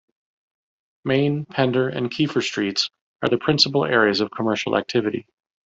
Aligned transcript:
Main, 1.05 1.45
Pender, 1.45 1.87
and 1.87 2.09
Keefer 2.09 2.41
Streets 2.41 2.89
are 3.21 3.29
the 3.29 3.37
principal 3.37 3.85
areas 3.85 4.19
of 4.19 4.31
commercial 4.31 4.75
activity. 4.75 5.27